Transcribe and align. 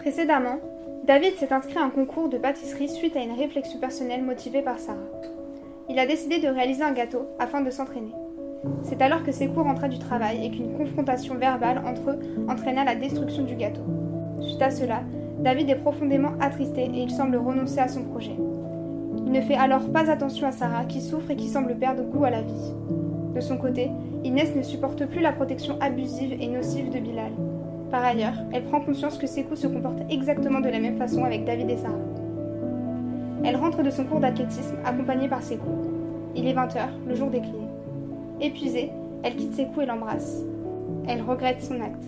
Précédemment, 0.00 0.56
David 1.06 1.34
s'est 1.34 1.52
inscrit 1.52 1.76
à 1.76 1.84
un 1.84 1.90
concours 1.90 2.30
de 2.30 2.38
pâtisserie 2.38 2.88
suite 2.88 3.16
à 3.18 3.20
une 3.20 3.38
réflexion 3.38 3.78
personnelle 3.78 4.24
motivée 4.24 4.62
par 4.62 4.78
Sarah. 4.78 4.96
Il 5.90 5.98
a 5.98 6.06
décidé 6.06 6.38
de 6.38 6.48
réaliser 6.48 6.82
un 6.82 6.92
gâteau 6.92 7.26
afin 7.38 7.60
de 7.60 7.68
s'entraîner. 7.68 8.14
C'est 8.82 9.02
alors 9.02 9.22
que 9.22 9.30
Sekou 9.30 9.62
rentra 9.62 9.88
du 9.88 9.98
travail 9.98 10.46
et 10.46 10.50
qu'une 10.50 10.74
confrontation 10.74 11.34
verbale 11.34 11.82
entre 11.86 12.12
eux 12.12 12.18
entraîna 12.48 12.82
la 12.82 12.94
destruction 12.94 13.42
du 13.42 13.56
gâteau. 13.56 13.82
Suite 14.40 14.62
à 14.62 14.70
cela, 14.70 15.02
David 15.40 15.68
est 15.68 15.74
profondément 15.74 16.32
attristé 16.40 16.84
et 16.84 17.02
il 17.02 17.10
semble 17.10 17.36
renoncer 17.36 17.80
à 17.80 17.88
son 17.88 18.04
projet. 18.04 18.36
Il 19.26 19.32
ne 19.32 19.42
fait 19.42 19.54
alors 19.54 19.86
pas 19.92 20.10
attention 20.10 20.46
à 20.46 20.52
Sarah 20.52 20.86
qui 20.86 21.02
souffre 21.02 21.30
et 21.30 21.36
qui 21.36 21.48
semble 21.48 21.76
perdre 21.76 22.04
goût 22.04 22.24
à 22.24 22.30
la 22.30 22.40
vie. 22.40 22.72
De 23.34 23.40
son 23.40 23.58
côté, 23.58 23.90
Inès 24.24 24.56
ne 24.56 24.62
supporte 24.62 25.04
plus 25.04 25.20
la 25.20 25.32
protection 25.32 25.76
abusive 25.78 26.38
et 26.40 26.48
nocive 26.48 26.88
de 26.88 27.00
Bilal. 27.00 27.32
Par 27.90 28.04
ailleurs, 28.04 28.34
elle 28.52 28.64
prend 28.64 28.80
conscience 28.80 29.18
que 29.18 29.26
Sekou 29.26 29.56
se 29.56 29.66
comporte 29.66 29.98
exactement 30.08 30.60
de 30.60 30.68
la 30.68 30.78
même 30.78 30.96
façon 30.96 31.24
avec 31.24 31.44
David 31.44 31.70
et 31.70 31.76
Sarah. 31.76 31.98
Elle 33.42 33.56
rentre 33.56 33.82
de 33.82 33.90
son 33.90 34.04
cours 34.04 34.20
d'athlétisme 34.20 34.76
accompagnée 34.84 35.28
par 35.28 35.42
Sekou. 35.42 35.90
Il 36.36 36.46
est 36.46 36.54
20h, 36.54 36.86
le 37.08 37.14
jour 37.16 37.30
décline. 37.30 37.68
Épuisée, 38.40 38.92
elle 39.24 39.34
quitte 39.34 39.54
Sekou 39.54 39.80
et 39.80 39.86
l'embrasse. 39.86 40.42
Elle 41.08 41.22
regrette 41.22 41.62
son 41.62 41.80
acte. 41.80 42.04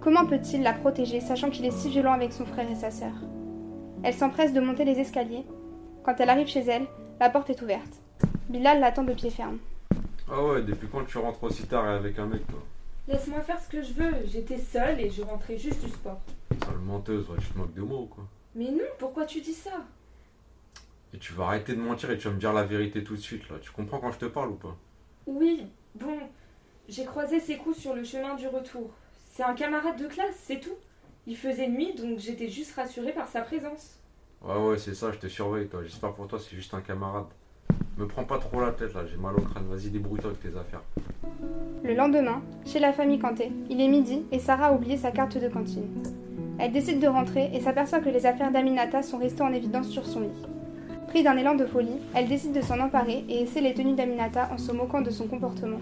Comment 0.00 0.26
peut-il 0.26 0.62
la 0.62 0.74
protéger 0.74 1.20
sachant 1.20 1.48
qu'il 1.48 1.64
est 1.64 1.70
si 1.70 1.88
violent 1.88 2.12
avec 2.12 2.32
son 2.32 2.44
frère 2.44 2.70
et 2.70 2.74
sa 2.74 2.90
sœur? 2.90 3.12
Elle 4.02 4.14
s'empresse 4.14 4.52
de 4.52 4.60
monter 4.60 4.84
les 4.84 4.98
escaliers. 5.00 5.46
Quand 6.02 6.14
elle 6.18 6.30
arrive 6.30 6.48
chez 6.48 6.60
elle, 6.60 6.84
la 7.20 7.30
porte 7.30 7.48
est 7.48 7.62
ouverte. 7.62 8.00
Bilal 8.50 8.80
l'attend 8.80 9.04
de 9.04 9.12
pied 9.12 9.30
ferme. 9.30 9.58
Ah 10.30 10.44
ouais, 10.44 10.62
depuis 10.62 10.88
quand 10.88 11.06
tu 11.06 11.18
rentres 11.18 11.44
aussi 11.44 11.64
tard 11.66 11.88
avec 11.88 12.18
un 12.18 12.26
mec, 12.26 12.46
toi? 12.46 12.60
Laisse-moi 13.10 13.40
faire 13.40 13.60
ce 13.60 13.68
que 13.68 13.82
je 13.82 13.92
veux. 13.92 14.24
J'étais 14.24 14.58
seule 14.58 15.00
et 15.00 15.10
je 15.10 15.22
rentrais 15.22 15.58
juste 15.58 15.84
du 15.84 15.90
sport. 15.90 16.20
Sale 16.64 16.78
menteuse, 16.78 17.28
ouais, 17.28 17.38
tu 17.40 17.48
te 17.48 17.58
moques 17.58 17.74
de 17.74 17.82
moi 17.82 17.98
ou 17.98 18.06
quoi? 18.06 18.24
Mais 18.54 18.70
non, 18.70 18.84
pourquoi 19.00 19.26
tu 19.26 19.40
dis 19.40 19.52
ça? 19.52 19.84
Et 21.12 21.18
tu 21.18 21.32
vas 21.32 21.46
arrêter 21.46 21.74
de 21.74 21.80
mentir 21.80 22.08
et 22.12 22.18
tu 22.18 22.28
vas 22.28 22.34
me 22.34 22.38
dire 22.38 22.52
la 22.52 22.62
vérité 22.62 23.02
tout 23.02 23.16
de 23.16 23.20
suite, 23.20 23.48
là. 23.50 23.56
Tu 23.60 23.72
comprends 23.72 23.98
quand 23.98 24.12
je 24.12 24.18
te 24.18 24.26
parle 24.26 24.50
ou 24.50 24.54
pas? 24.54 24.76
Oui, 25.26 25.66
bon, 25.96 26.20
j'ai 26.88 27.04
croisé 27.04 27.40
ses 27.40 27.56
coups 27.56 27.78
sur 27.78 27.96
le 27.96 28.04
chemin 28.04 28.36
du 28.36 28.46
retour. 28.46 28.92
C'est 29.26 29.42
un 29.42 29.54
camarade 29.54 30.00
de 30.00 30.06
classe, 30.06 30.36
c'est 30.44 30.60
tout. 30.60 30.76
Il 31.26 31.36
faisait 31.36 31.68
nuit, 31.68 31.94
donc 31.96 32.20
j'étais 32.20 32.48
juste 32.48 32.76
rassurée 32.76 33.12
par 33.12 33.26
sa 33.26 33.40
présence. 33.40 33.98
Ouais, 34.40 34.56
ouais, 34.56 34.78
c'est 34.78 34.94
ça, 34.94 35.10
je 35.10 35.18
te 35.18 35.26
surveille, 35.26 35.66
toi. 35.66 35.82
J'espère 35.82 36.12
pour 36.12 36.28
toi, 36.28 36.38
c'est 36.38 36.54
juste 36.54 36.74
un 36.74 36.80
camarade. 36.80 37.26
Me 37.98 38.06
prends 38.06 38.24
pas 38.24 38.38
trop 38.38 38.60
la 38.60 38.70
tête, 38.70 38.94
là, 38.94 39.04
j'ai 39.04 39.16
mal 39.16 39.34
au 39.34 39.42
crâne. 39.42 39.66
Vas-y, 39.66 39.90
débrouille-toi 39.90 40.30
avec 40.30 40.42
tes 40.42 40.56
affaires. 40.56 40.82
Le 41.82 41.94
lendemain, 41.94 42.42
chez 42.66 42.78
la 42.78 42.92
famille 42.92 43.18
Kanté, 43.18 43.50
il 43.70 43.80
est 43.80 43.88
midi 43.88 44.22
et 44.32 44.38
Sarah 44.38 44.66
a 44.66 44.72
oublié 44.74 44.98
sa 44.98 45.10
carte 45.10 45.38
de 45.38 45.48
cantine. 45.48 45.88
Elle 46.58 46.72
décide 46.72 47.00
de 47.00 47.06
rentrer 47.06 47.48
et 47.54 47.60
s'aperçoit 47.60 48.00
que 48.00 48.10
les 48.10 48.26
affaires 48.26 48.50
d'Aminata 48.50 49.02
sont 49.02 49.16
restées 49.16 49.42
en 49.42 49.54
évidence 49.54 49.88
sur 49.88 50.04
son 50.04 50.20
lit. 50.20 50.46
Pris 51.08 51.22
d'un 51.22 51.38
élan 51.38 51.54
de 51.54 51.64
folie, 51.64 51.96
elle 52.14 52.28
décide 52.28 52.52
de 52.52 52.60
s'en 52.60 52.80
emparer 52.80 53.24
et 53.30 53.42
essaie 53.42 53.62
les 53.62 53.72
tenues 53.72 53.94
d'Aminata 53.94 54.50
en 54.52 54.58
se 54.58 54.72
moquant 54.72 55.00
de 55.00 55.08
son 55.08 55.26
comportement. 55.26 55.80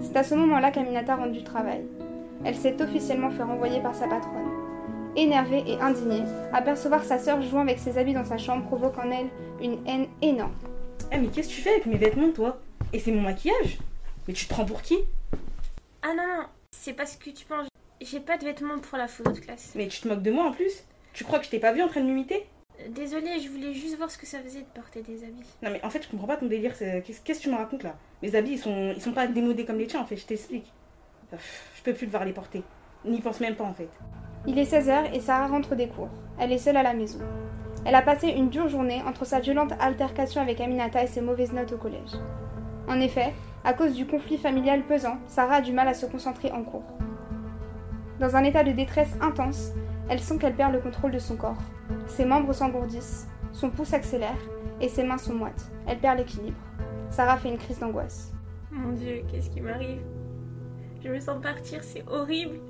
C'est 0.00 0.16
à 0.16 0.22
ce 0.22 0.36
moment-là 0.36 0.70
qu'Aminata 0.70 1.16
rentre 1.16 1.32
du 1.32 1.42
travail. 1.42 1.82
Elle 2.44 2.54
s'est 2.54 2.80
officiellement 2.80 3.30
fait 3.30 3.42
renvoyer 3.42 3.80
par 3.80 3.96
sa 3.96 4.06
patronne. 4.06 4.48
Énervée 5.16 5.64
et 5.66 5.80
indignée, 5.80 6.22
apercevoir 6.52 7.02
sa 7.02 7.18
sœur 7.18 7.42
jouant 7.42 7.62
avec 7.62 7.80
ses 7.80 7.98
habits 7.98 8.14
dans 8.14 8.24
sa 8.24 8.38
chambre 8.38 8.64
provoque 8.64 8.98
en 8.98 9.10
elle 9.10 9.26
une 9.60 9.78
haine 9.88 10.06
énorme. 10.22 10.52
Eh 11.10 11.18
mais 11.18 11.26
qu'est-ce 11.26 11.48
que 11.48 11.54
tu 11.54 11.62
fais 11.62 11.70
avec 11.70 11.86
mes 11.86 11.96
vêtements 11.96 12.30
toi? 12.30 12.60
Et 12.92 13.00
c'est 13.00 13.10
mon 13.10 13.22
maquillage 13.22 13.78
Mais 14.28 14.34
tu 14.34 14.46
te 14.46 14.50
prends 14.54 14.64
pour 14.64 14.82
qui 14.82 14.98
Ah 16.02 16.08
non, 16.16 16.26
non, 16.26 16.44
c'est 16.72 16.92
parce 16.92 17.16
que 17.16 17.30
tu 17.30 17.44
penses. 17.46 17.68
J'ai 18.00 18.20
pas 18.20 18.38
de 18.38 18.44
vêtements 18.44 18.78
pour 18.78 18.96
la 18.98 19.08
photo 19.08 19.32
de 19.32 19.40
classe. 19.40 19.72
Mais 19.74 19.88
tu 19.88 20.00
te 20.00 20.08
moques 20.08 20.22
de 20.22 20.30
moi 20.30 20.44
en 20.46 20.52
plus 20.52 20.84
Tu 21.12 21.24
crois 21.24 21.38
que 21.38 21.44
je 21.44 21.50
t'ai 21.50 21.58
pas 21.60 21.72
vu 21.72 21.82
en 21.82 21.88
train 21.88 22.00
de 22.00 22.06
m'imiter 22.06 22.46
Euh, 22.80 22.88
Désolée, 22.88 23.38
je 23.40 23.48
voulais 23.50 23.74
juste 23.74 23.96
voir 23.98 24.10
ce 24.10 24.16
que 24.16 24.24
ça 24.26 24.38
faisait 24.40 24.60
de 24.62 24.66
porter 24.74 25.02
des 25.02 25.22
habits. 25.24 25.44
Non 25.62 25.70
mais 25.70 25.84
en 25.84 25.90
fait 25.90 26.02
je 26.02 26.08
comprends 26.08 26.26
pas 26.26 26.36
ton 26.38 26.46
délire, 26.46 26.74
c'est- 26.76 27.02
qu'est-ce 27.04 27.20
que 27.20 27.42
tu 27.42 27.50
me 27.50 27.56
racontes 27.56 27.82
là? 27.82 27.96
Mes 28.22 28.34
habits 28.34 28.52
ils 28.52 28.58
sont, 28.58 28.92
ils 28.96 29.02
sont 29.02 29.12
pas 29.12 29.26
démodés 29.26 29.64
comme 29.66 29.76
les 29.78 29.86
tiens 29.86 30.00
en 30.00 30.06
fait, 30.06 30.16
je 30.16 30.24
t'explique. 30.26 30.72
Je 31.32 31.82
peux 31.82 31.92
plus 31.92 32.06
devoir 32.06 32.24
les 32.24 32.32
porter. 32.32 32.62
N'y 33.04 33.20
pense 33.20 33.40
même 33.40 33.54
pas 33.54 33.64
en 33.64 33.74
fait. 33.74 33.88
Il 34.46 34.58
est 34.58 34.64
16h 34.64 35.12
et 35.14 35.20
Sarah 35.20 35.48
rentre 35.48 35.74
des 35.76 35.88
cours. 35.88 36.08
Elle 36.38 36.52
est 36.52 36.58
seule 36.58 36.76
à 36.78 36.82
la 36.82 36.94
maison. 36.94 37.18
Elle 37.84 37.94
a 37.94 38.02
passé 38.02 38.28
une 38.28 38.48
dure 38.48 38.68
journée 38.68 39.02
entre 39.06 39.24
sa 39.26 39.40
violente 39.40 39.72
altercation 39.78 40.40
avec 40.40 40.60
Aminata 40.60 41.02
et 41.02 41.06
ses 41.06 41.20
mauvaises 41.20 41.52
notes 41.52 41.72
au 41.72 41.76
collège. 41.78 42.12
En 42.88 42.98
effet, 43.00 43.32
à 43.64 43.74
cause 43.74 43.94
du 43.94 44.06
conflit 44.06 44.38
familial 44.38 44.82
pesant, 44.84 45.18
Sarah 45.26 45.56
a 45.56 45.60
du 45.60 45.72
mal 45.72 45.88
à 45.88 45.94
se 45.94 46.06
concentrer 46.06 46.50
en 46.50 46.62
cours. 46.62 46.84
Dans 48.18 48.36
un 48.36 48.44
état 48.44 48.64
de 48.64 48.72
détresse 48.72 49.16
intense, 49.20 49.72
elle 50.08 50.20
sent 50.20 50.38
qu'elle 50.38 50.54
perd 50.54 50.72
le 50.72 50.80
contrôle 50.80 51.12
de 51.12 51.18
son 51.18 51.36
corps. 51.36 51.62
Ses 52.06 52.24
membres 52.24 52.52
s'engourdissent, 52.52 53.28
son 53.52 53.70
pouce 53.70 53.92
accélère 53.92 54.38
et 54.80 54.88
ses 54.88 55.04
mains 55.04 55.18
sont 55.18 55.34
moites. 55.34 55.70
Elle 55.86 55.98
perd 55.98 56.18
l'équilibre. 56.18 56.58
Sarah 57.10 57.36
fait 57.36 57.50
une 57.50 57.58
crise 57.58 57.78
d'angoisse. 57.78 58.32
Mon 58.70 58.92
dieu, 58.92 59.22
qu'est-ce 59.30 59.50
qui 59.50 59.60
m'arrive? 59.60 60.00
Je 61.02 61.08
me 61.08 61.18
sens 61.18 61.40
partir, 61.42 61.82
c'est 61.82 62.04
horrible. 62.08 62.60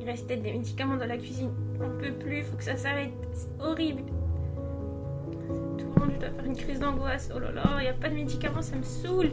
Il 0.00 0.06
reste 0.06 0.26
peut-être 0.26 0.42
des 0.42 0.52
médicaments 0.52 0.96
dans 0.96 1.06
la 1.06 1.16
cuisine. 1.18 1.50
On 1.80 1.98
peut 1.98 2.12
plus, 2.12 2.42
faut 2.42 2.56
que 2.56 2.64
ça 2.64 2.76
s'arrête. 2.76 3.12
C'est 3.32 3.50
horrible. 3.60 4.02
Tout 5.76 5.86
le 5.94 6.00
monde, 6.00 6.12
je 6.14 6.18
dois 6.18 6.30
faire 6.30 6.44
une 6.44 6.56
crise 6.56 6.80
d'angoisse. 6.80 7.30
Oh 7.34 7.38
là 7.38 7.50
là, 7.50 7.82
y 7.82 7.88
a 7.88 7.94
pas 7.94 8.08
de 8.08 8.14
médicaments, 8.14 8.62
ça 8.62 8.76
me 8.76 8.82
saoule. 8.82 9.32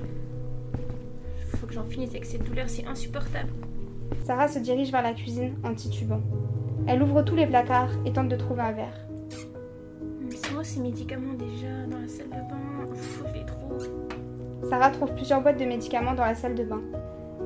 Faut 1.55 1.67
que 1.67 1.73
j'en 1.73 1.85
finisse 1.85 2.09
avec 2.09 2.25
cette 2.25 2.43
douleur, 2.43 2.69
c'est 2.69 2.85
insupportable. 2.85 3.49
Sarah 4.25 4.47
se 4.47 4.59
dirige 4.59 4.91
vers 4.91 5.01
la 5.01 5.13
cuisine 5.13 5.55
en 5.63 5.73
titubant. 5.73 6.21
Elle 6.87 7.01
ouvre 7.01 7.21
tous 7.21 7.35
les 7.35 7.47
placards 7.47 7.91
et 8.05 8.11
tente 8.11 8.29
de 8.29 8.35
trouver 8.35 8.61
un 8.61 8.71
verre. 8.71 9.05
Mais 10.21 10.35
c'est 10.35 10.51
moi 10.51 10.63
ces 10.63 10.79
médicaments 10.79 11.33
déjà 11.33 11.85
dans 11.89 11.99
la 11.99 12.07
salle 12.07 12.29
de 12.29 12.49
bain. 12.49 12.93
Faut 12.93 13.23
que 13.23 13.29
je 13.29 13.33
les 13.39 13.45
trouve. 13.45 13.89
Sarah 14.69 14.91
trouve 14.91 15.13
plusieurs 15.13 15.41
boîtes 15.41 15.59
de 15.59 15.65
médicaments 15.65 16.13
dans 16.13 16.25
la 16.25 16.35
salle 16.35 16.55
de 16.55 16.63
bain. 16.63 16.81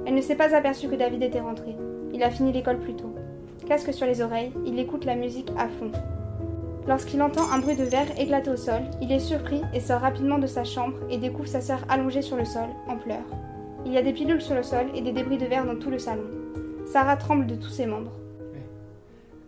Elle 0.06 0.16
ne 0.16 0.22
s'est 0.22 0.36
pas 0.36 0.56
aperçue 0.56 0.88
que 0.88 0.96
David 0.96 1.22
était 1.22 1.40
rentré. 1.40 1.76
Il 2.14 2.24
a 2.24 2.32
fini 2.32 2.52
l'école 2.52 2.80
plus 2.80 2.96
tôt. 2.96 3.14
Casque 3.68 3.94
sur 3.94 4.08
les 4.08 4.22
oreilles, 4.22 4.52
il 4.66 4.80
écoute 4.80 5.06
la 5.06 5.16
musique 5.16 5.52
à 5.58 5.68
fond. 5.68 5.92
Lorsqu'il 6.88 7.22
entend 7.22 7.52
un 7.52 7.60
bruit 7.60 7.76
de 7.76 7.84
verre 7.84 8.20
éclater 8.20 8.50
au 8.50 8.58
sol, 8.58 8.82
il 9.02 9.12
est 9.12 9.20
surpris 9.20 9.62
et 9.74 9.80
sort 9.80 10.02
rapidement 10.02 10.40
de 10.40 10.48
sa 10.48 10.64
chambre 10.64 10.98
et 11.10 11.18
découvre 11.18 11.48
sa 11.48 11.62
sœur 11.62 11.80
allongée 11.88 12.24
sur 12.24 12.36
le 12.36 12.46
sol, 12.46 12.70
en 12.88 12.98
pleurs. 12.98 13.28
Il 13.86 13.94
y 13.94 13.98
a 13.98 14.02
des 14.02 14.14
pilules 14.14 14.42
sur 14.42 14.56
le 14.56 14.64
sol 14.64 14.88
et 14.94 15.02
des 15.02 15.12
débris 15.12 15.38
de 15.38 15.46
verre 15.46 15.66
dans 15.66 15.78
tout 15.78 15.90
le 15.90 16.00
salon. 16.00 16.26
Sarah 16.86 17.18
tremble 17.18 17.48
de 17.48 17.56
tous 17.56 17.70
ses 17.70 17.86
membres. 17.86 18.14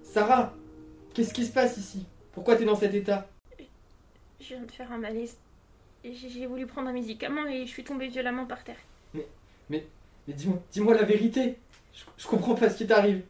Sarah, 0.03 0.53
qu'est-ce 1.13 1.33
qui 1.33 1.45
se 1.45 1.51
passe 1.51 1.77
ici? 1.77 2.05
Pourquoi 2.33 2.55
t'es 2.55 2.65
dans 2.65 2.75
cet 2.75 2.93
état? 2.93 3.27
Je 4.39 4.55
viens 4.55 4.61
de 4.61 4.71
faire 4.71 4.91
un 4.91 4.97
malaise. 4.97 5.37
Et 6.03 6.13
J'ai 6.13 6.47
voulu 6.47 6.65
prendre 6.65 6.89
un 6.89 6.93
médicament 6.93 7.45
et 7.45 7.65
je 7.65 7.71
suis 7.71 7.83
tombée 7.83 8.07
violemment 8.07 8.45
par 8.45 8.63
terre. 8.63 8.79
Mais 9.69 9.85
dis-moi 10.27 10.57
dis-moi 10.71 10.95
la 10.95 11.03
vérité. 11.03 11.57
Je, 11.93 12.03
je 12.17 12.27
comprends 12.27 12.55
pas 12.55 12.69
ce 12.69 12.77
qui 12.77 12.87
t'arrive. 12.87 13.21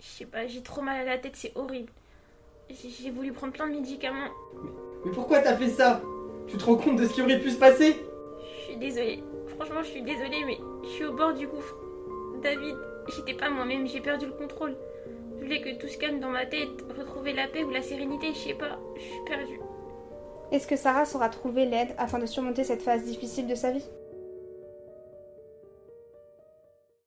Je 0.00 0.04
sais 0.06 0.26
pas, 0.26 0.46
j'ai 0.46 0.62
trop 0.62 0.82
mal 0.82 1.00
à 1.00 1.04
la 1.04 1.18
tête, 1.18 1.36
c'est 1.36 1.52
horrible. 1.54 1.90
J'ai 2.68 2.90
j'ai 2.90 3.10
voulu 3.10 3.32
prendre 3.32 3.52
plein 3.52 3.68
de 3.68 3.72
médicaments. 3.74 4.28
Mais 5.04 5.12
pourquoi 5.12 5.40
t'as 5.40 5.56
fait 5.56 5.70
ça? 5.70 6.02
Tu 6.46 6.56
te 6.56 6.64
rends 6.64 6.76
compte 6.76 6.96
de 6.96 7.06
ce 7.06 7.14
qui 7.14 7.22
aurait 7.22 7.40
pu 7.40 7.50
se 7.50 7.58
passer? 7.58 7.96
Je 8.58 8.64
suis 8.64 8.76
désolée. 8.76 9.22
Franchement, 9.56 9.82
je 9.82 9.88
suis 9.88 10.02
désolée, 10.02 10.44
mais 10.46 10.58
je 10.84 10.88
suis 10.88 11.04
au 11.04 11.12
bord 11.12 11.32
du 11.34 11.46
gouffre. 11.46 11.76
David, 12.42 12.76
j'étais 13.14 13.34
pas 13.34 13.50
moi-même, 13.50 13.86
j'ai 13.86 14.00
perdu 14.00 14.26
le 14.26 14.32
contrôle. 14.32 14.76
Je 15.36 15.44
voulais 15.44 15.60
que 15.60 15.78
tout 15.78 15.88
se 15.88 15.98
calme 15.98 16.20
dans 16.20 16.30
ma 16.30 16.46
tête, 16.46 16.68
retrouver 16.96 17.32
la 17.32 17.48
paix 17.48 17.64
ou 17.64 17.70
la 17.70 17.82
sérénité, 17.82 18.28
je 18.32 18.38
sais 18.38 18.54
pas, 18.54 18.78
je 18.96 19.02
suis 19.02 19.24
perdue. 19.26 19.60
Est-ce 20.52 20.66
que 20.66 20.76
Sarah 20.76 21.04
saura 21.04 21.28
trouver 21.28 21.66
l'aide 21.66 21.94
afin 21.98 22.18
de 22.18 22.26
surmonter 22.26 22.64
cette 22.64 22.82
phase 22.82 23.04
difficile 23.04 23.46
de 23.46 23.54
sa 23.54 23.70
vie? 23.70 23.84